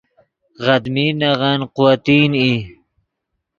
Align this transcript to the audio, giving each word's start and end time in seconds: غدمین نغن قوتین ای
غدمین 0.65 1.13
نغن 1.21 1.59
قوتین 1.75 2.31
ای 2.41 2.55